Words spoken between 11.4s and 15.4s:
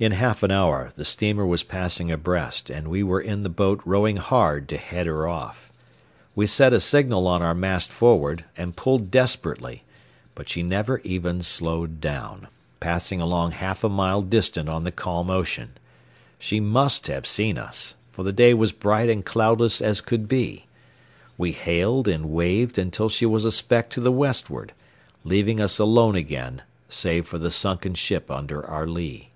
slowed down, passing along half a mile distant on the calm